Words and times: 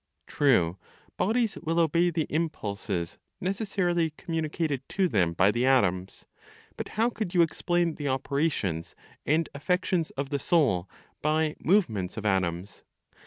True, 0.25 0.79
bodies 1.15 1.59
will 1.61 1.79
obey 1.79 2.09
the 2.09 2.25
impulses 2.31 3.19
necessarily 3.39 4.09
communicated 4.09 4.81
to 4.89 5.07
them 5.07 5.33
by 5.33 5.51
the 5.51 5.67
atoms; 5.67 6.25
but 6.75 6.87
how 6.97 7.11
could 7.11 7.35
you 7.35 7.43
explain 7.43 7.93
the 7.93 8.07
operations 8.07 8.95
and 9.27 9.47
affections 9.53 10.09
of 10.17 10.31
the 10.31 10.39
soul 10.39 10.89
by 11.21 11.55
movements 11.63 12.17
of 12.17 12.25
atoms? 12.25 12.83